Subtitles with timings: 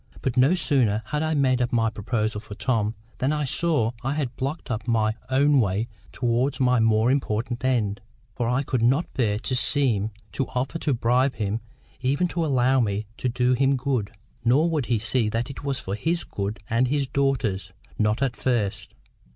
[0.23, 4.15] But no sooner had I made up my proposal for Tom than I saw I
[4.15, 8.01] had blocked up my own way towards my more important end.
[8.33, 11.59] For I could not bear to seem to offer to bribe him
[12.01, 14.09] even to allow me to do him good.
[14.43, 18.95] Nor would he see that it was for his good and his daughter's—not at first.